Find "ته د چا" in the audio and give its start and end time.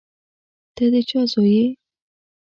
0.75-1.21